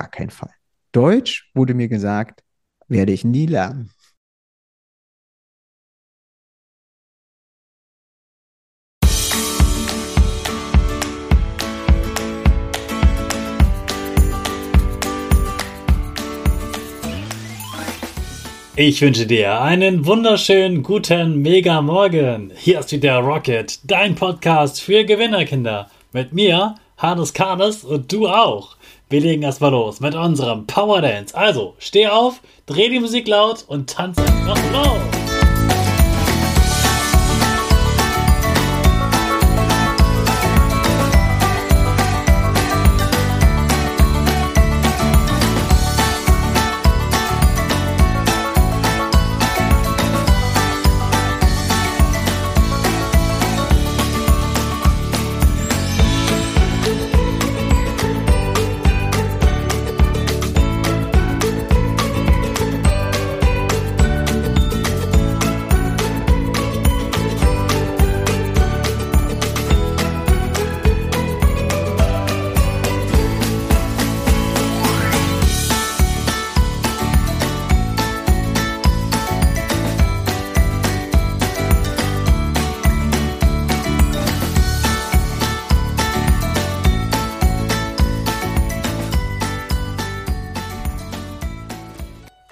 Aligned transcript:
gar 0.00 0.10
keinen 0.10 0.30
Fall. 0.30 0.54
Deutsch 0.92 1.50
wurde 1.54 1.74
mir 1.74 1.88
gesagt, 1.88 2.42
werde 2.88 3.12
ich 3.12 3.22
nie 3.24 3.46
lernen. 3.46 3.90
Ich 18.76 19.02
wünsche 19.02 19.26
dir 19.26 19.60
einen 19.60 20.06
wunderschönen 20.06 20.82
guten 20.82 21.42
Mega 21.42 21.82
Morgen. 21.82 22.50
Hier 22.56 22.80
ist 22.80 22.92
wieder 22.92 23.18
Rocket, 23.18 23.78
dein 23.84 24.14
Podcast 24.14 24.80
für 24.80 25.04
Gewinnerkinder. 25.04 25.90
Mit 26.12 26.32
mir, 26.32 26.76
Hannes 26.96 27.34
Karnes 27.34 27.84
und 27.84 28.10
du 28.10 28.26
auch. 28.26 28.76
Wir 29.10 29.20
legen 29.20 29.42
erstmal 29.42 29.72
los 29.72 29.98
mit 29.98 30.14
unserem 30.14 30.68
Power 30.68 31.02
Dance. 31.02 31.36
Also, 31.36 31.74
steh 31.80 32.06
auf, 32.06 32.40
dreh 32.66 32.88
die 32.90 33.00
Musik 33.00 33.26
laut 33.26 33.64
und 33.66 33.90
tanz 33.90 34.16
einfach 34.18 34.72
los. 34.72 35.19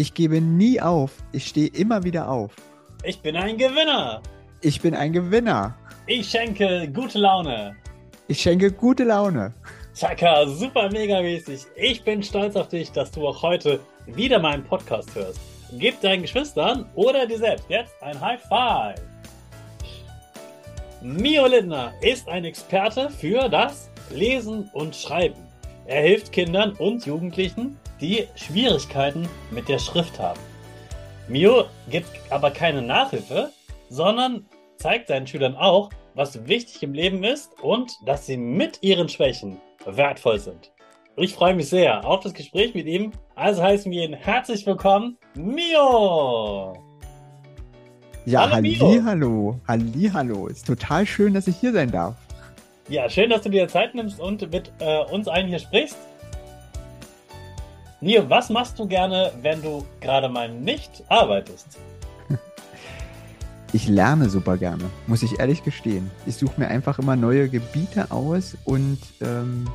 Ich 0.00 0.14
gebe 0.14 0.40
nie 0.40 0.80
auf. 0.80 1.12
Ich 1.30 1.48
stehe 1.48 1.68
immer 1.68 2.02
wieder 2.02 2.26
auf. 2.26 2.52
Ich 3.04 3.20
bin 3.20 3.36
ein 3.36 3.58
Gewinner. 3.58 4.22
Ich 4.62 4.80
bin 4.80 4.94
ein 4.94 5.12
Gewinner. 5.12 5.76
Ich 6.06 6.30
schenke 6.30 6.90
gute 6.90 7.18
Laune. 7.18 7.76
Ich 8.26 8.40
schenke 8.40 8.72
gute 8.72 9.04
Laune. 9.04 9.52
Chaka, 9.94 10.46
super 10.46 10.88
mega 10.90 11.20
mäßig. 11.20 11.66
Ich 11.76 12.02
bin 12.02 12.22
stolz 12.22 12.56
auf 12.56 12.68
dich, 12.68 12.90
dass 12.92 13.10
du 13.10 13.28
auch 13.28 13.42
heute 13.42 13.78
wieder 14.06 14.38
meinen 14.38 14.64
Podcast 14.64 15.14
hörst. 15.14 15.38
Gib 15.72 16.00
deinen 16.00 16.22
Geschwistern 16.22 16.86
oder 16.94 17.26
dir 17.26 17.36
selbst 17.36 17.66
jetzt 17.68 17.92
ein 18.02 18.18
High 18.18 18.40
Five. 18.40 19.02
Mio 21.02 21.46
Lindner 21.46 21.92
ist 22.00 22.26
ein 22.26 22.46
Experte 22.46 23.10
für 23.10 23.50
das 23.50 23.90
Lesen 24.08 24.70
und 24.72 24.96
Schreiben. 24.96 25.46
Er 25.84 26.00
hilft 26.00 26.32
Kindern 26.32 26.72
und 26.78 27.04
Jugendlichen, 27.04 27.76
die 28.00 28.26
Schwierigkeiten 28.34 29.28
mit 29.50 29.68
der 29.68 29.78
Schrift 29.78 30.18
haben. 30.18 30.40
Mio 31.28 31.64
gibt 31.88 32.08
aber 32.30 32.50
keine 32.50 32.82
Nachhilfe, 32.82 33.50
sondern 33.88 34.46
zeigt 34.76 35.08
seinen 35.08 35.26
Schülern 35.26 35.54
auch, 35.54 35.90
was 36.14 36.46
wichtig 36.46 36.82
im 36.82 36.94
Leben 36.94 37.22
ist 37.22 37.52
und 37.62 37.92
dass 38.04 38.26
sie 38.26 38.36
mit 38.36 38.82
ihren 38.82 39.08
Schwächen 39.08 39.58
wertvoll 39.84 40.38
sind. 40.38 40.72
Ich 41.16 41.34
freue 41.34 41.54
mich 41.54 41.68
sehr 41.68 42.04
auf 42.04 42.20
das 42.20 42.34
Gespräch 42.34 42.74
mit 42.74 42.86
ihm. 42.86 43.12
Also 43.34 43.62
heißen 43.62 43.90
wir 43.92 44.04
ihn 44.04 44.14
herzlich 44.14 44.66
willkommen, 44.66 45.18
Mio! 45.34 46.72
Ja, 48.26 48.50
hallo, 48.50 49.02
hallo, 49.04 49.60
hallo. 49.66 50.46
Ist 50.46 50.66
total 50.66 51.06
schön, 51.06 51.34
dass 51.34 51.46
ich 51.46 51.56
hier 51.56 51.72
sein 51.72 51.90
darf. 51.90 52.16
Ja, 52.88 53.08
schön, 53.08 53.30
dass 53.30 53.42
du 53.42 53.50
dir 53.50 53.68
Zeit 53.68 53.94
nimmst 53.94 54.20
und 54.20 54.50
mit 54.50 54.72
äh, 54.78 55.04
uns 55.12 55.28
allen 55.28 55.46
hier 55.48 55.58
sprichst. 55.58 55.96
Mio, 58.02 58.28
was 58.30 58.48
machst 58.48 58.78
du 58.78 58.86
gerne, 58.86 59.30
wenn 59.42 59.60
du 59.60 59.84
gerade 60.00 60.28
mal 60.28 60.48
nicht 60.48 61.04
arbeitest? 61.08 61.78
Ich 63.72 63.86
lerne 63.86 64.28
super 64.28 64.56
gerne, 64.56 64.82
muss 65.06 65.22
ich 65.22 65.38
ehrlich 65.38 65.62
gestehen. 65.62 66.10
Ich 66.26 66.34
suche 66.34 66.58
mir 66.58 66.66
einfach 66.66 66.98
immer 66.98 67.14
neue 67.14 67.48
Gebiete 67.48 68.10
aus 68.10 68.56
und 68.64 68.98
ähm, 69.20 69.70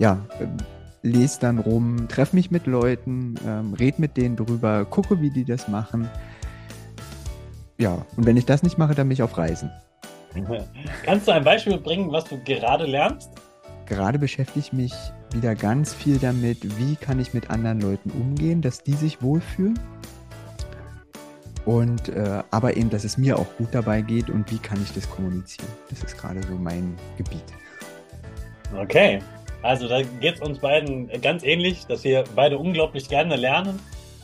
ja, 0.00 0.18
ähm, 0.40 0.56
lese 1.02 1.38
dann 1.38 1.60
rum, 1.60 2.08
treffe 2.08 2.34
mich 2.34 2.50
mit 2.50 2.66
Leuten, 2.66 3.36
ähm, 3.46 3.74
red 3.74 4.00
mit 4.00 4.16
denen 4.16 4.34
drüber, 4.34 4.84
gucke, 4.86 5.20
wie 5.20 5.30
die 5.30 5.44
das 5.44 5.68
machen. 5.68 6.10
Ja, 7.78 8.04
und 8.16 8.26
wenn 8.26 8.36
ich 8.36 8.44
das 8.44 8.64
nicht 8.64 8.76
mache, 8.76 8.96
dann 8.96 9.06
bin 9.06 9.12
ich 9.12 9.22
auf 9.22 9.38
Reisen. 9.38 9.70
Kannst 11.04 11.28
du 11.28 11.32
ein 11.32 11.44
Beispiel 11.44 11.78
bringen, 11.78 12.10
was 12.10 12.24
du 12.24 12.42
gerade 12.42 12.86
lernst? 12.86 13.30
Gerade 13.86 14.18
beschäftige 14.18 14.58
ich 14.58 14.72
mich 14.72 14.92
wieder 15.34 15.54
ganz 15.54 15.94
viel 15.94 16.18
damit, 16.18 16.78
wie 16.78 16.96
kann 16.96 17.18
ich 17.18 17.34
mit 17.34 17.50
anderen 17.50 17.80
Leuten 17.80 18.10
umgehen, 18.10 18.62
dass 18.62 18.82
die 18.82 18.94
sich 18.94 19.22
wohlfühlen 19.22 19.78
und 21.68 22.08
äh, 22.08 22.42
aber 22.50 22.78
eben, 22.78 22.88
dass 22.88 23.04
es 23.04 23.18
mir 23.18 23.38
auch 23.38 23.46
gut 23.58 23.68
dabei 23.72 24.00
geht 24.00 24.30
und 24.30 24.50
wie 24.50 24.58
kann 24.58 24.82
ich 24.82 24.92
das 24.92 25.08
kommunizieren. 25.10 25.68
Das 25.90 26.02
ist 26.02 26.16
gerade 26.16 26.42
so 26.42 26.54
mein 26.54 26.96
Gebiet. 27.18 27.44
Okay, 28.74 29.20
also 29.62 29.86
da 29.86 30.00
geht 30.02 30.36
es 30.36 30.40
uns 30.40 30.60
beiden 30.60 31.08
ganz 31.20 31.42
ähnlich, 31.42 31.84
dass 31.86 32.04
wir 32.04 32.24
beide 32.34 32.56
unglaublich 32.56 33.08
gerne 33.08 33.36
lernen 33.36 33.78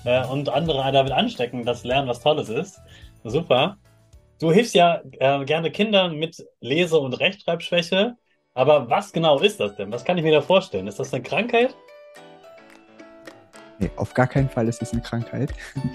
äh, 0.05 0.25
und 0.27 0.49
andere 0.49 0.91
damit 0.91 1.13
anstecken, 1.13 1.67
dass 1.67 1.85
Lernen 1.85 2.09
was 2.09 2.21
Tolles 2.21 2.49
ist. 2.49 2.81
Super. 3.25 3.77
Du 4.41 4.51
hilfst 4.51 4.75
ja 4.75 5.03
äh, 5.13 5.45
gerne 5.45 5.71
Kindern 5.71 6.17
mit 6.17 6.43
Lese- 6.61 6.99
und 6.99 7.13
Rechtschreibschwäche. 7.15 8.17
Aber 8.55 8.89
was 8.89 9.13
genau 9.13 9.41
ist 9.41 9.59
das 9.59 9.75
denn? 9.75 9.91
Was 9.91 10.05
kann 10.05 10.17
ich 10.17 10.23
mir 10.23 10.33
da 10.33 10.41
vorstellen? 10.41 10.87
Ist 10.87 11.01
das 11.01 11.13
eine 11.13 11.23
Krankheit? 11.25 11.75
Nee, 13.81 13.91
auf 13.97 14.15
gar 14.15 14.29
keinen 14.29 14.49
Fall 14.49 14.69
ist 14.69 14.81
es 14.81 14.93
eine 14.93 15.03
Krankheit. 15.03 15.53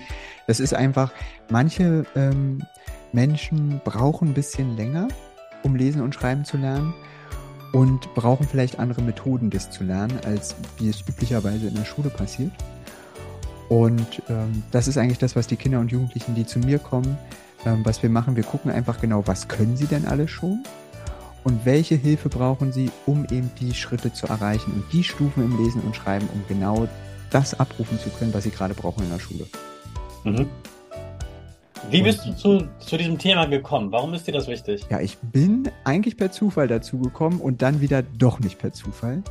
Das 0.48 0.60
ist 0.60 0.74
einfach, 0.74 1.12
manche 1.52 2.08
ähm, 2.16 2.64
Menschen 3.12 3.82
brauchen 3.86 4.30
ein 4.30 4.34
bisschen 4.34 4.76
länger, 4.76 5.08
um 5.62 5.76
lesen 5.76 6.02
und 6.02 6.16
schreiben 6.16 6.44
zu 6.44 6.58
lernen 6.58 6.96
und 7.72 8.12
brauchen 8.16 8.48
vielleicht 8.48 8.80
andere 8.80 9.04
Methoden, 9.04 9.52
das 9.52 9.70
zu 9.70 9.84
lernen, 9.84 10.20
als 10.26 10.56
wie 10.80 10.90
es 10.90 11.02
üblicherweise 11.02 11.68
in 11.68 11.76
der 11.76 11.86
Schule 11.86 12.10
passiert. 12.10 12.52
Und 13.70 14.24
ähm, 14.28 14.64
das 14.72 14.88
ist 14.88 14.98
eigentlich 14.98 15.20
das, 15.20 15.36
was 15.36 15.46
die 15.46 15.56
Kinder 15.56 15.80
und 15.82 15.92
Jugendlichen, 15.92 16.34
die 16.34 16.48
zu 16.48 16.58
mir 16.58 16.80
kommen, 16.80 17.16
ähm, 17.68 17.86
was 17.86 18.02
wir 18.02 18.10
machen. 18.10 18.36
Wir 18.36 18.44
gucken 18.44 18.72
einfach 18.72 19.00
genau, 19.00 19.22
was 19.28 19.48
können 19.48 19.78
sie 19.78 19.86
denn 19.86 20.08
alle 20.08 20.28
schon 20.28 20.64
und 21.44 21.66
welche 21.66 21.96
Hilfe 21.96 22.30
brauchen 22.30 22.72
sie, 22.72 22.92
um 23.06 23.26
eben 23.26 23.52
die 23.60 23.74
Schritte 23.74 24.14
zu 24.14 24.28
erreichen 24.28 24.72
und 24.74 24.84
die 24.92 25.04
Stufen 25.04 25.44
im 25.44 25.64
Lesen 25.64 25.82
und 25.82 25.96
Schreiben, 25.96 26.28
um 26.34 26.44
genau 26.48 26.88
das 27.30 27.60
abrufen 27.60 28.00
zu 28.00 28.10
können, 28.10 28.34
was 28.34 28.44
sie 28.44 28.52
gerade 28.52 28.74
brauchen 28.74 29.04
in 29.04 29.10
der 29.10 29.20
Schule. 29.20 29.46
Mhm. 30.24 30.48
Wie 31.90 32.02
bist 32.02 32.26
du 32.26 32.36
zu, 32.36 32.68
zu 32.80 32.98
diesem 32.98 33.18
Thema 33.18 33.46
gekommen? 33.46 33.92
Warum 33.92 34.14
ist 34.14 34.28
dir 34.28 34.34
das 34.34 34.48
wichtig? 34.48 34.86
Ja, 34.90 35.00
ich 35.00 35.18
bin 35.18 35.70
eigentlich 35.86 36.18
per 36.18 36.32
Zufall 36.32 36.68
dazu 36.68 37.00
gekommen 37.00 37.40
und 37.40 37.62
dann 37.62 37.82
wieder 37.82 38.04
doch 38.04 38.40
nicht 38.40 38.60
per 38.60 38.74
Zufall. 38.74 39.24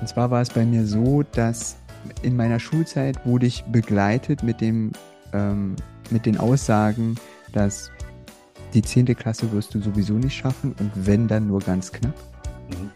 Und 0.00 0.08
zwar 0.08 0.30
war 0.30 0.42
es 0.42 0.50
bei 0.50 0.64
mir 0.64 0.86
so, 0.86 1.22
dass 1.32 1.76
in 2.22 2.36
meiner 2.36 2.60
Schulzeit 2.60 3.24
wurde 3.26 3.46
ich 3.46 3.64
begleitet 3.64 4.42
mit 4.42 4.60
dem 4.60 4.92
ähm, 5.32 5.74
mit 6.10 6.26
den 6.26 6.38
Aussagen, 6.38 7.16
dass 7.52 7.90
die 8.74 8.82
10. 8.82 9.06
Klasse 9.16 9.50
wirst 9.52 9.74
du 9.74 9.80
sowieso 9.80 10.14
nicht 10.14 10.36
schaffen 10.36 10.74
und 10.78 10.90
wenn 10.94 11.28
dann 11.28 11.46
nur 11.46 11.60
ganz 11.60 11.92
knapp. 11.92 12.14
Mhm. 12.68 12.90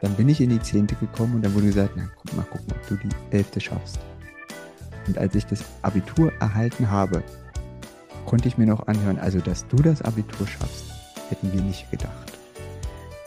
Dann 0.00 0.14
bin 0.14 0.28
ich 0.28 0.40
in 0.40 0.50
die 0.50 0.60
10. 0.60 0.86
gekommen 0.86 1.36
und 1.36 1.44
dann 1.44 1.54
wurde 1.54 1.66
gesagt, 1.66 1.92
na 1.96 2.08
guck 2.16 2.36
mal 2.36 2.44
gucken, 2.44 2.66
ob 2.70 2.88
du 2.88 2.96
die 2.96 3.36
11. 3.36 3.46
schaffst. 3.58 3.98
Und 5.06 5.18
als 5.18 5.34
ich 5.34 5.46
das 5.46 5.64
Abitur 5.82 6.32
erhalten 6.40 6.90
habe, 6.90 7.22
konnte 8.24 8.48
ich 8.48 8.58
mir 8.58 8.66
noch 8.66 8.86
anhören, 8.88 9.18
also 9.18 9.38
dass 9.38 9.66
du 9.68 9.76
das 9.76 10.02
Abitur 10.02 10.46
schaffst, 10.46 10.84
hätten 11.28 11.52
wir 11.52 11.60
nicht 11.60 11.90
gedacht. 11.90 12.32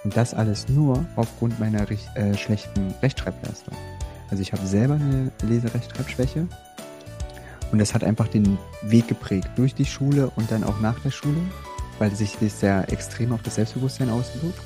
Und 0.04 0.16
das 0.16 0.34
alles 0.34 0.68
nur 0.70 1.06
aufgrund 1.16 1.60
meiner 1.60 1.90
äh, 1.90 2.36
schlechten 2.36 2.94
Rechtschreibleistung. 3.02 3.76
Also 4.30 4.42
ich 4.42 4.54
habe 4.54 4.66
selber 4.66 4.96
eine 4.96 5.32
Leserechtschreibschwäche 5.44 6.48
und 7.72 7.80
das 7.80 7.94
hat 7.94 8.04
einfach 8.04 8.28
den 8.28 8.58
Weg 8.82 9.08
geprägt 9.08 9.50
durch 9.56 9.76
die 9.76 9.86
Schule 9.86 10.32
und 10.36 10.52
dann 10.52 10.64
auch 10.64 10.80
nach 10.80 11.00
der 11.00 11.12
Schule, 11.12 11.42
weil 12.00 12.14
sich 12.16 12.38
das 12.40 12.60
sehr 12.60 12.92
extrem 12.92 13.32
auf 13.32 13.42
das 13.44 13.56
Selbstbewusstsein 13.56 14.10
auswirkt. 14.10 14.60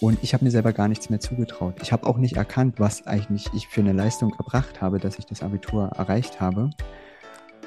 Und 0.00 0.22
ich 0.22 0.34
habe 0.34 0.44
mir 0.44 0.50
selber 0.50 0.72
gar 0.72 0.88
nichts 0.88 1.08
mehr 1.08 1.20
zugetraut. 1.20 1.76
Ich 1.82 1.92
habe 1.92 2.06
auch 2.06 2.18
nicht 2.18 2.36
erkannt, 2.36 2.74
was 2.78 3.06
eigentlich 3.06 3.48
ich 3.54 3.68
für 3.68 3.80
eine 3.80 3.92
Leistung 3.92 4.34
erbracht 4.38 4.82
habe, 4.82 4.98
dass 4.98 5.18
ich 5.18 5.26
das 5.26 5.42
Abitur 5.42 5.90
erreicht 5.96 6.40
habe. 6.40 6.70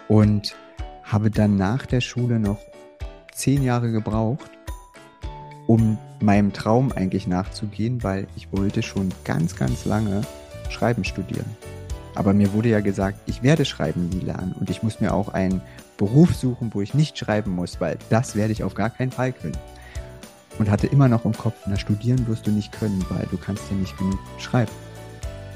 Und 0.07 0.55
habe 1.03 1.31
dann 1.31 1.55
nach 1.55 1.85
der 1.85 2.01
Schule 2.01 2.39
noch 2.39 2.59
zehn 3.31 3.63
Jahre 3.63 3.91
gebraucht, 3.91 4.51
um 5.65 5.97
meinem 6.19 6.53
Traum 6.53 6.91
eigentlich 6.91 7.27
nachzugehen, 7.27 8.03
weil 8.03 8.27
ich 8.35 8.51
wollte 8.51 8.83
schon 8.83 9.09
ganz, 9.23 9.55
ganz 9.55 9.85
lange 9.85 10.21
Schreiben 10.69 11.03
studieren. 11.03 11.45
Aber 12.17 12.33
mir 12.33 12.51
wurde 12.51 12.69
ja 12.69 12.79
gesagt, 12.79 13.19
ich 13.27 13.43
werde 13.43 13.63
Schreiben 13.63 14.09
nie 14.09 14.21
lernen 14.21 14.55
und 14.59 14.71
ich 14.71 14.81
muss 14.81 14.99
mir 14.99 15.13
auch 15.13 15.29
einen 15.29 15.61
Beruf 15.97 16.33
suchen, 16.35 16.73
wo 16.73 16.81
ich 16.81 16.95
nicht 16.95 17.15
schreiben 17.15 17.51
muss, 17.51 17.79
weil 17.79 17.99
das 18.09 18.35
werde 18.35 18.53
ich 18.53 18.63
auf 18.63 18.73
gar 18.73 18.89
keinen 18.89 19.11
Fall 19.11 19.33
können. 19.33 19.57
Und 20.57 20.71
hatte 20.71 20.87
immer 20.87 21.07
noch 21.07 21.25
im 21.25 21.37
Kopf, 21.37 21.53
na 21.67 21.77
studieren 21.77 22.27
wirst 22.27 22.47
du 22.47 22.51
nicht 22.51 22.71
können, 22.71 23.05
weil 23.09 23.27
du 23.29 23.37
kannst 23.37 23.69
ja 23.69 23.77
nicht 23.77 23.95
genug 23.99 24.17
schreiben. 24.39 24.71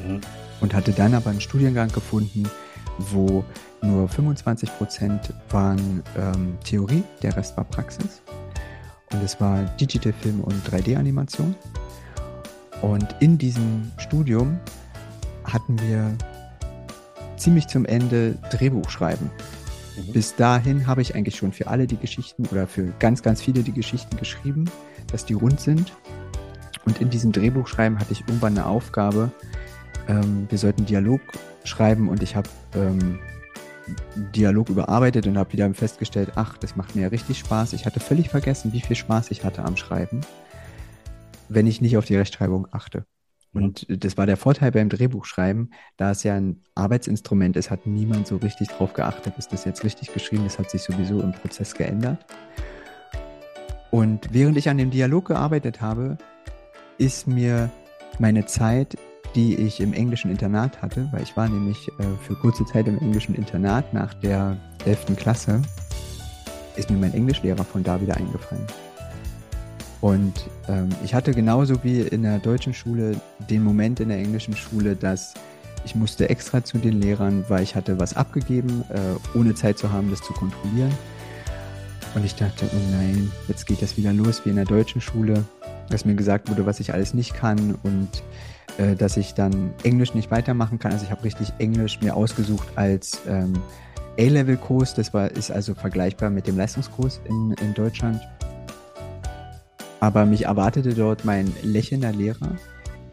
Mhm. 0.06 0.22
Und 0.60 0.76
hatte 0.76 0.92
dann 0.92 1.16
aber 1.16 1.32
einen 1.32 1.42
Studiengang 1.42 1.92
gefunden, 1.92 2.48
wo 3.00 3.44
nur 3.82 4.08
25 4.08 4.78
Prozent 4.78 5.34
waren 5.50 6.04
ähm, 6.16 6.60
Theorie, 6.64 7.04
der 7.24 7.36
Rest 7.36 7.58
war 7.58 7.64
Praxis. 7.64 8.22
Und 9.12 9.24
es 9.24 9.42
war 9.42 9.64
Digital 9.80 10.14
Film 10.14 10.42
und 10.42 10.64
3D-Animation. 10.70 11.56
Und 12.84 13.16
in 13.20 13.40
diesem 13.40 13.92
Studium 13.98 14.60
hatten 15.44 15.80
wir 15.82 16.16
ziemlich 17.42 17.68
zum 17.68 17.86
Ende 17.86 18.38
Drehbuch 18.52 18.90
schreiben. 18.90 19.30
Mhm. 19.98 20.14
Bis 20.14 20.36
dahin 20.36 20.88
habe 20.88 21.02
ich 21.02 21.16
eigentlich 21.16 21.36
schon 21.36 21.52
für 21.52 21.68
alle 21.68 21.88
die 21.88 21.98
Geschichten 21.98 22.46
oder 22.48 22.68
für 22.68 22.94
ganz, 23.00 23.22
ganz 23.24 23.42
viele 23.42 23.64
die 23.64 23.74
Geschichten 23.74 24.16
geschrieben, 24.18 24.66
dass 25.12 25.26
die 25.26 25.34
rund 25.34 25.60
sind. 25.60 25.94
Und 26.86 27.02
in 27.02 27.10
diesem 27.10 27.32
Drehbuchschreiben 27.32 28.00
hatte 28.00 28.14
ich 28.14 28.22
irgendwann 28.22 28.58
eine 28.58 28.66
Aufgabe. 28.66 29.32
Ähm, 30.08 30.48
wir 30.50 30.58
sollten 30.58 30.86
Dialog 30.86 31.22
schreiben 31.64 32.10
und 32.10 32.24
ich 32.24 32.36
habe 32.36 32.50
ähm, 32.76 33.20
Dialog 34.36 34.70
überarbeitet 34.70 35.28
und 35.28 35.38
habe 35.38 35.54
wieder 35.54 35.72
festgestellt, 35.74 36.34
ach, 36.36 36.58
das 36.58 36.76
macht 36.76 36.96
mir 36.96 37.04
ja 37.04 37.08
richtig 37.10 37.40
Spaß. 37.40 37.74
Ich 37.74 37.86
hatte 37.86 38.00
völlig 38.00 38.30
vergessen, 38.30 38.74
wie 38.74 38.82
viel 38.82 38.96
Spaß 38.96 39.32
ich 39.32 39.44
hatte 39.44 39.64
am 39.64 39.78
Schreiben, 39.78 40.22
wenn 41.50 41.68
ich 41.68 41.82
nicht 41.82 41.98
auf 41.98 42.06
die 42.06 42.16
Rechtschreibung 42.16 42.68
achte. 42.72 43.06
Und 43.54 43.86
das 43.90 44.18
war 44.18 44.26
der 44.26 44.38
Vorteil 44.38 44.72
beim 44.72 44.88
Drehbuchschreiben, 44.88 45.74
da 45.98 46.12
es 46.12 46.24
ja 46.24 46.36
ein 46.36 46.62
Arbeitsinstrument 46.74 47.58
ist, 47.58 47.70
hat 47.70 47.86
niemand 47.86 48.28
so 48.28 48.38
richtig 48.38 48.70
drauf 48.70 48.94
geachtet, 48.94 49.34
ist 49.38 49.52
das 49.52 49.66
jetzt 49.66 49.84
richtig 49.84 50.14
geschrieben, 50.14 50.46
das 50.46 50.58
hat 50.58 50.70
sich 50.72 50.82
sowieso 50.84 51.20
im 51.22 51.34
Prozess 51.34 51.74
geändert. 51.74 52.26
Und 53.90 54.30
während 54.32 54.58
ich 54.58 54.70
an 54.70 54.78
dem 54.78 54.90
Dialog 54.90 55.26
gearbeitet 55.26 55.82
habe, 55.82 56.18
ist 56.98 57.28
mir 57.28 57.70
meine 58.20 58.46
Zeit, 58.46 58.98
die 59.36 59.56
ich 59.56 59.82
im 59.82 59.94
englischen 59.94 60.32
Internat 60.32 60.82
hatte, 60.82 61.10
weil 61.12 61.24
ich 61.24 61.36
war 61.36 61.50
nämlich 61.50 61.90
äh, 62.00 62.04
für 62.22 62.36
kurze 62.36 62.66
Zeit 62.66 62.88
im 62.88 63.00
englischen 63.00 63.36
Internat 63.36 63.94
nach 63.94 64.14
der 64.14 64.58
11. 64.86 65.18
Klasse, 65.18 65.62
ist 66.78 66.90
mir 66.90 66.98
mein 66.98 67.14
Englischlehrer 67.14 67.66
von 67.66 67.84
da 67.84 68.00
wieder 68.00 68.16
eingefallen. 68.16 68.66
Und 70.02 70.34
ähm, 70.68 70.90
ich 71.04 71.14
hatte 71.14 71.32
genauso 71.32 71.84
wie 71.84 72.02
in 72.02 72.24
der 72.24 72.40
deutschen 72.40 72.74
Schule 72.74 73.16
den 73.50 73.64
Moment 73.64 74.00
in 74.00 74.10
der 74.10 74.18
englischen 74.18 74.56
Schule, 74.56 74.96
dass 74.96 75.36
ich 75.86 75.96
musste 75.96 76.30
extra 76.30 76.64
zu 76.64 76.78
den 76.78 77.02
Lehrern, 77.02 77.46
weil 77.48 77.64
ich 77.64 77.76
hatte 77.76 78.00
was 78.00 78.16
abgegeben, 78.16 78.84
äh, 78.90 79.38
ohne 79.38 79.56
Zeit 79.56 79.78
zu 79.78 79.92
haben, 79.92 80.10
das 80.10 80.22
zu 80.22 80.34
kontrollieren. 80.34 80.92
Und 82.14 82.26
ich 82.26 82.36
dachte, 82.36 82.66
oh 82.72 82.92
nein, 82.92 83.32
jetzt 83.48 83.66
geht 83.66 83.82
das 83.82 83.96
wieder 83.98 84.12
los 84.12 84.42
wie 84.44 84.50
in 84.50 84.58
der 84.58 84.66
deutschen 84.66 85.02
Schule, 85.02 85.46
dass 85.90 86.06
mir 86.06 86.16
gesagt 86.16 86.50
wurde, 86.50 86.66
was 86.66 86.80
ich 86.80 86.94
alles 86.94 87.14
nicht 87.14 87.34
kann 87.34 87.76
und 87.84 88.10
äh, 88.78 88.96
dass 88.96 89.18
ich 89.18 89.34
dann 89.34 89.72
Englisch 89.84 90.14
nicht 90.14 90.30
weitermachen 90.30 90.78
kann. 90.78 90.92
Also 90.92 91.06
ich 91.06 91.12
habe 91.12 91.24
richtig 91.24 91.54
Englisch 91.60 92.00
mir 92.02 92.16
ausgesucht 92.16 92.68
als 92.76 93.22
ähm, 93.28 93.54
A-Level-Kurs. 94.20 94.94
Das 94.94 95.14
war, 95.14 95.32
ist 95.32 95.52
also 95.52 95.74
vergleichbar 95.74 96.30
mit 96.30 96.48
dem 96.48 96.58
Leistungskurs 96.58 97.22
in, 97.26 97.54
in 97.62 97.74
Deutschland. 97.74 98.22
Aber 100.02 100.26
mich 100.26 100.46
erwartete 100.46 100.96
dort 100.96 101.26
mein 101.26 101.54
lächelnder 101.62 102.12
Lehrer, 102.12 102.56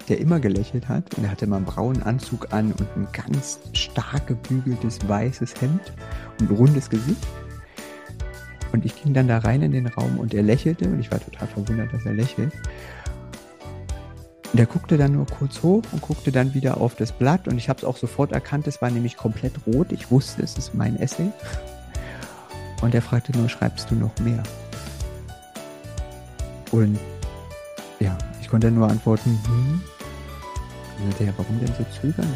der 0.08 0.18
immer 0.18 0.40
gelächelt 0.40 0.88
hat. 0.88 1.14
Und 1.14 1.24
er 1.24 1.30
hatte 1.30 1.44
immer 1.44 1.56
einen 1.56 1.66
braunen 1.66 2.02
Anzug 2.02 2.52
an 2.52 2.72
und 2.72 2.88
ein 2.96 3.06
ganz 3.12 3.60
stark 3.74 4.26
gebügeltes 4.26 5.06
weißes 5.06 5.60
Hemd 5.60 5.92
und 6.40 6.50
ein 6.50 6.56
rundes 6.56 6.88
Gesicht. 6.88 7.26
Und 8.72 8.86
ich 8.86 9.02
ging 9.02 9.12
dann 9.12 9.28
da 9.28 9.38
rein 9.38 9.62
in 9.62 9.72
den 9.72 9.86
Raum 9.86 10.18
und 10.18 10.32
er 10.32 10.42
lächelte 10.42 10.86
und 10.86 10.98
ich 10.98 11.10
war 11.10 11.20
total 11.20 11.46
verwundert, 11.48 11.92
dass 11.92 12.06
er 12.06 12.14
lächelt. 12.14 12.52
Und 14.52 14.58
er 14.58 14.66
guckte 14.66 14.96
dann 14.96 15.12
nur 15.12 15.26
kurz 15.26 15.62
hoch 15.62 15.82
und 15.92 16.00
guckte 16.00 16.32
dann 16.32 16.54
wieder 16.54 16.78
auf 16.78 16.94
das 16.94 17.12
Blatt 17.12 17.48
und 17.48 17.58
ich 17.58 17.68
habe 17.68 17.80
es 17.80 17.84
auch 17.84 17.98
sofort 17.98 18.32
erkannt, 18.32 18.66
es 18.66 18.80
war 18.80 18.90
nämlich 18.90 19.18
komplett 19.18 19.52
rot. 19.66 19.92
Ich 19.92 20.10
wusste, 20.10 20.42
es 20.42 20.56
ist 20.56 20.74
mein 20.74 20.96
Essay. 20.96 21.30
Und 22.80 22.94
er 22.94 23.02
fragte 23.02 23.36
nur, 23.36 23.50
schreibst 23.50 23.90
du 23.90 23.94
noch 23.94 24.18
mehr? 24.20 24.42
Und 26.70 26.98
ja, 28.00 28.16
ich 28.40 28.48
konnte 28.48 28.70
nur 28.70 28.88
antworten, 28.88 29.38
hm. 29.46 29.82
Und 31.04 31.20
ja, 31.20 31.32
warum 31.36 31.60
denn 31.60 31.68
so 31.68 31.84
zögerlich? 32.00 32.28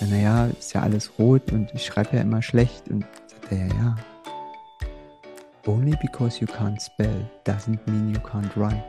Ja, 0.00 0.06
naja, 0.08 0.46
ist 0.46 0.72
ja 0.72 0.82
alles 0.82 1.12
rot 1.18 1.52
und 1.52 1.72
ich 1.74 1.84
schreibe 1.86 2.16
ja 2.16 2.22
immer 2.22 2.42
schlecht. 2.42 2.88
Und 2.88 3.04
sagte, 3.28 3.54
ja, 3.54 3.66
ja. 3.66 3.96
Only 5.66 5.96
because 6.00 6.40
you 6.40 6.46
can't 6.46 6.80
spell 6.82 7.30
doesn't 7.46 7.78
mean 7.86 8.14
you 8.14 8.20
can't 8.20 8.50
write. 8.56 8.82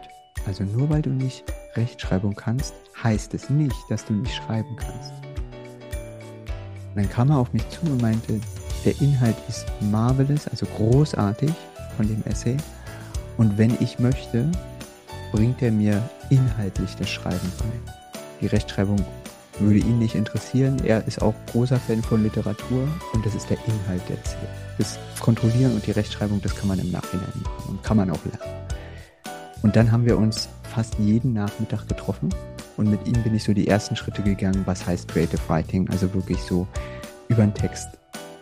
Also 0.47 0.63
nur 0.63 0.89
weil 0.89 1.01
du 1.01 1.11
nicht 1.11 1.43
Rechtschreibung 1.75 2.33
kannst, 2.33 2.73
heißt 3.03 3.33
es 3.33 3.49
nicht, 3.49 3.75
dass 3.89 4.05
du 4.05 4.13
nicht 4.13 4.33
schreiben 4.33 4.75
kannst. 4.77 5.11
Und 6.89 6.95
dann 6.95 7.09
kam 7.09 7.29
er 7.29 7.37
auf 7.37 7.53
mich 7.53 7.67
zu 7.69 7.81
und 7.83 8.01
meinte, 8.01 8.39
der 8.83 8.99
Inhalt 8.99 9.35
ist 9.47 9.65
marvelous, 9.81 10.47
also 10.47 10.65
großartig 10.77 11.51
von 11.97 12.07
dem 12.07 12.23
Essay. 12.23 12.57
Und 13.41 13.57
wenn 13.57 13.75
ich 13.79 13.97
möchte, 13.97 14.45
bringt 15.31 15.63
er 15.63 15.71
mir 15.71 15.99
inhaltlich 16.29 16.95
das 16.95 17.09
Schreiben 17.09 17.51
bei. 17.57 17.91
Die 18.39 18.45
Rechtschreibung 18.45 19.03
würde 19.57 19.79
ihn 19.79 19.97
nicht 19.97 20.13
interessieren. 20.13 20.77
Er 20.85 21.07
ist 21.07 21.23
auch 21.23 21.33
großer 21.51 21.79
Fan 21.79 22.03
von 22.03 22.21
Literatur 22.21 22.87
und 23.13 23.25
das 23.25 23.33
ist 23.33 23.49
der 23.49 23.57
Inhalt, 23.65 24.03
der 24.07 24.23
zählt. 24.23 24.47
Das 24.77 24.99
Kontrollieren 25.19 25.73
und 25.73 25.87
die 25.87 25.89
Rechtschreibung, 25.89 26.39
das 26.43 26.55
kann 26.55 26.67
man 26.67 26.77
im 26.77 26.91
Nachhinein 26.91 27.33
machen 27.43 27.69
und 27.69 27.83
kann 27.83 27.97
man 27.97 28.11
auch 28.11 28.23
lernen. 28.25 28.67
Und 29.63 29.75
dann 29.75 29.91
haben 29.91 30.05
wir 30.05 30.19
uns 30.19 30.47
fast 30.71 30.99
jeden 30.99 31.33
Nachmittag 31.33 31.87
getroffen 31.87 32.29
und 32.77 32.91
mit 32.91 33.07
ihm 33.07 33.23
bin 33.23 33.33
ich 33.33 33.43
so 33.43 33.55
die 33.55 33.67
ersten 33.67 33.95
Schritte 33.95 34.21
gegangen, 34.21 34.61
was 34.65 34.85
heißt 34.85 35.07
Creative 35.07 35.41
Writing, 35.47 35.89
also 35.89 36.13
wirklich 36.13 36.37
so 36.37 36.67
über 37.27 37.41
den 37.41 37.55
Text 37.55 37.89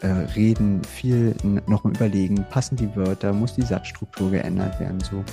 äh, 0.02 0.08
reden, 0.08 0.82
viel 0.84 1.36
nochmal 1.44 1.94
überlegen, 1.96 2.46
passen 2.50 2.76
die 2.76 2.96
Wörter, 2.96 3.34
muss 3.34 3.56
die 3.56 3.62
Satzstruktur 3.62 4.32
geändert 4.32 4.80
werden, 4.80 5.00
so. 5.02 5.24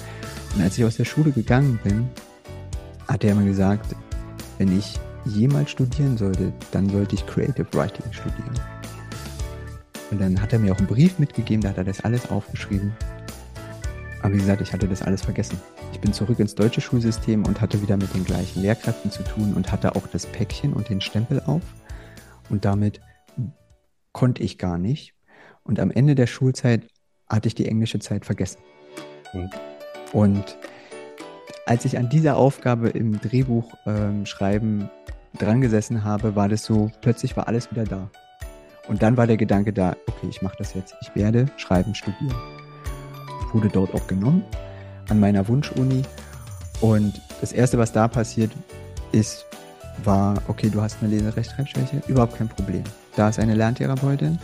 Und 0.54 0.62
als 0.62 0.76
ich 0.78 0.84
aus 0.84 0.96
der 0.96 1.04
Schule 1.04 1.30
gegangen 1.30 1.78
bin, 1.84 2.08
hat 3.06 3.24
er 3.24 3.32
immer 3.32 3.44
gesagt, 3.44 3.94
wenn 4.58 4.76
ich 4.76 4.98
jemals 5.24 5.70
studieren 5.70 6.16
sollte, 6.16 6.52
dann 6.72 6.88
sollte 6.88 7.14
ich 7.14 7.26
Creative 7.26 7.66
Writing 7.72 8.12
studieren. 8.12 8.54
Und 10.10 10.20
dann 10.20 10.40
hat 10.40 10.52
er 10.52 10.58
mir 10.58 10.72
auch 10.72 10.78
einen 10.78 10.86
Brief 10.86 11.18
mitgegeben, 11.18 11.62
da 11.62 11.70
hat 11.70 11.78
er 11.78 11.84
das 11.84 12.00
alles 12.00 12.30
aufgeschrieben. 12.30 12.92
Aber 14.22 14.34
wie 14.34 14.38
gesagt, 14.38 14.60
ich 14.60 14.72
hatte 14.72 14.88
das 14.88 15.02
alles 15.02 15.22
vergessen. 15.22 15.60
Ich 15.92 16.00
bin 16.00 16.12
zurück 16.12 16.38
ins 16.38 16.54
deutsche 16.54 16.80
Schulsystem 16.80 17.44
und 17.44 17.60
hatte 17.60 17.80
wieder 17.82 17.96
mit 17.96 18.12
den 18.14 18.24
gleichen 18.24 18.62
Lehrkräften 18.62 19.10
zu 19.10 19.22
tun 19.22 19.54
und 19.54 19.70
hatte 19.70 19.94
auch 19.94 20.06
das 20.08 20.26
Päckchen 20.26 20.72
und 20.72 20.88
den 20.88 21.00
Stempel 21.00 21.42
auf. 21.46 21.62
Und 22.48 22.64
damit 22.64 23.00
konnte 24.16 24.42
ich 24.42 24.56
gar 24.56 24.78
nicht. 24.78 25.12
Und 25.62 25.78
am 25.78 25.90
Ende 25.90 26.14
der 26.14 26.26
Schulzeit 26.26 26.88
hatte 27.28 27.48
ich 27.48 27.54
die 27.54 27.68
englische 27.68 27.98
Zeit 27.98 28.24
vergessen. 28.24 28.60
Mhm. 29.34 29.50
Und 30.14 30.56
als 31.66 31.84
ich 31.84 31.98
an 31.98 32.08
dieser 32.08 32.38
Aufgabe 32.38 32.88
im 32.88 33.20
Drehbuch 33.20 33.74
ähm, 33.84 34.24
schreiben 34.24 34.88
dran 35.38 35.60
gesessen 35.60 36.02
habe, 36.02 36.34
war 36.34 36.48
das 36.48 36.64
so, 36.64 36.90
plötzlich 37.02 37.36
war 37.36 37.46
alles 37.46 37.70
wieder 37.70 37.84
da. 37.84 38.10
Und 38.88 39.02
dann 39.02 39.18
war 39.18 39.26
der 39.26 39.36
Gedanke 39.36 39.74
da, 39.74 39.94
okay, 40.06 40.28
ich 40.30 40.40
mache 40.40 40.56
das 40.56 40.72
jetzt. 40.72 40.94
Ich 41.02 41.14
werde 41.14 41.44
schreiben 41.58 41.94
studieren. 41.94 42.34
Wurde 43.52 43.68
dort 43.68 43.92
auch 43.92 44.06
genommen 44.06 44.46
an 45.10 45.20
meiner 45.20 45.46
Wunschuni. 45.46 46.04
Und 46.80 47.20
das 47.42 47.52
Erste, 47.52 47.76
was 47.76 47.92
da 47.92 48.08
passiert 48.08 48.52
ist, 49.12 49.44
war, 50.04 50.34
okay, 50.48 50.70
du 50.70 50.80
hast 50.80 50.98
eine 51.00 51.10
Leserechtschreibschwäche, 51.10 52.02
überhaupt 52.06 52.36
kein 52.36 52.48
Problem. 52.48 52.84
Da 53.16 53.28
ist 53.28 53.38
eine 53.38 53.54
Lerntherapeutin, 53.54 54.38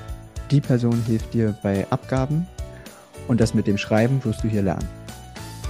die 0.51 0.61
Person 0.61 1.03
hilft 1.07 1.35
dir 1.35 1.55
bei 1.63 1.87
Abgaben 1.91 2.47
und 3.29 3.41
das 3.41 3.55
mit 3.55 3.67
dem 3.67 3.79
Schreiben 3.79 4.23
wirst 4.25 4.45
du 4.45 4.49
hier 4.49 4.63
lernen. 4.63 4.89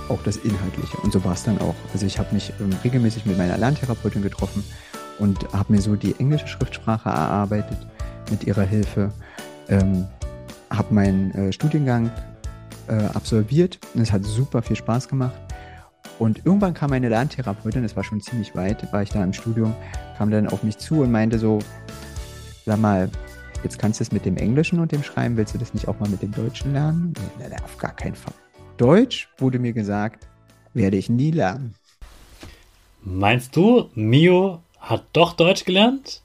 Auch 0.09 0.23
das 0.25 0.37
Inhaltliche. 0.39 0.97
Und 0.99 1.13
so 1.13 1.25
war 1.25 1.35
es 1.35 1.45
dann 1.45 1.59
auch. 1.59 1.75
Also 1.93 2.07
ich 2.07 2.19
habe 2.19 2.35
mich 2.35 2.53
ähm, 2.61 2.71
regelmäßig 2.83 3.25
mit 3.25 3.39
meiner 3.39 3.57
Lerntherapeutin 3.57 4.23
getroffen 4.23 4.65
und 5.19 5.53
habe 5.53 5.73
mir 5.73 5.81
so 5.81 5.95
die 5.95 6.15
englische 6.19 6.49
Schriftsprache 6.49 7.09
erarbeitet 7.09 7.79
mit 8.31 8.45
ihrer 8.45 8.65
Hilfe. 8.65 9.13
Ähm, 9.69 10.07
habe 10.71 10.93
meinen 10.93 11.31
äh, 11.33 11.53
Studiengang 11.53 12.11
äh, 12.89 12.95
absolviert 13.15 13.79
und 13.95 14.03
es 14.03 14.13
hat 14.13 14.25
super 14.25 14.63
viel 14.63 14.77
Spaß 14.77 15.09
gemacht. 15.09 15.35
Und 16.23 16.47
irgendwann 16.47 16.73
kam 16.73 16.91
meine 16.91 17.09
Lerntherapeutin, 17.09 17.83
das 17.83 17.97
war 17.97 18.05
schon 18.05 18.21
ziemlich 18.21 18.55
weit, 18.55 18.93
war 18.93 19.03
ich 19.03 19.11
da 19.11 19.25
im 19.25 19.33
Studium, 19.33 19.75
kam 20.17 20.31
dann 20.31 20.47
auf 20.47 20.63
mich 20.63 20.79
zu 20.79 21.01
und 21.01 21.11
meinte 21.11 21.37
so, 21.37 21.59
sag 22.65 22.79
mal, 22.79 23.11
jetzt 23.65 23.77
kannst 23.81 23.99
du 23.99 24.05
es 24.05 24.13
mit 24.13 24.25
dem 24.25 24.37
Englischen 24.37 24.79
und 24.79 24.93
dem 24.93 25.03
Schreiben, 25.03 25.37
willst 25.37 25.53
du 25.53 25.59
das 25.59 25.75
nicht 25.75 25.89
auch 25.89 25.99
mal 25.99 26.09
mit 26.09 26.23
dem 26.23 26.31
Deutschen 26.31 26.75
lernen? 26.75 27.13
Nee, 27.41 27.49
nee, 27.49 27.57
auf 27.65 27.77
gar 27.77 27.97
keinen 27.97 28.15
Fall. 28.15 28.35
Deutsch 28.77 29.31
wurde 29.39 29.59
mir 29.59 29.73
gesagt, 29.73 30.29
werde 30.75 30.97
ich 30.97 31.09
nie 31.09 31.33
lernen. 31.33 31.75
Meinst 33.03 33.57
du, 33.57 33.91
Mio 33.97 34.61
hat 34.79 35.03
doch 35.13 35.33
Deutsch 35.33 35.65
gelernt? 35.65 36.23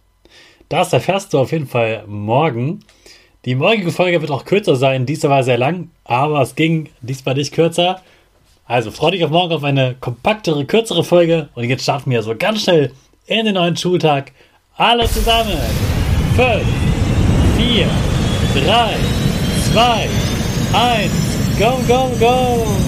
Das 0.70 0.94
erfährst 0.94 1.34
du 1.34 1.40
auf 1.40 1.52
jeden 1.52 1.66
Fall 1.66 2.06
morgen. 2.06 2.82
Die 3.46 3.56
morgige 3.56 3.92
Folge 3.92 4.22
wird 4.22 4.30
auch 4.30 4.46
kürzer 4.46 4.76
sein. 4.76 5.08
Diesmal 5.08 5.32
war 5.32 5.44
sehr 5.44 5.58
lang, 5.58 5.90
aber 6.04 6.40
es 6.44 6.54
ging 6.54 6.90
diesmal 7.02 7.34
nicht 7.34 7.52
kürzer. 7.52 8.00
Also 8.68 8.92
freu 8.92 9.12
dich 9.12 9.24
auf 9.24 9.32
morgen 9.32 9.54
auf 9.54 9.64
eine 9.64 9.96
kompaktere, 9.96 10.66
kürzere 10.66 11.04
Folge. 11.04 11.50
Und 11.56 11.64
jetzt 11.64 11.84
starten 11.84 12.12
wir 12.12 12.22
so 12.22 12.36
ganz 12.38 12.64
schnell 12.64 12.92
in 13.26 13.46
den 13.46 13.56
neuen 13.56 13.78
Schultag. 13.78 14.34
Alle 14.76 15.10
zusammen. 15.10 15.58
5, 16.36 16.64
4, 17.58 17.88
3, 18.66 18.96
2, 19.74 20.10
1. 20.74 21.12
Go, 21.58 21.80
go, 21.88 22.12
go! 22.20 22.87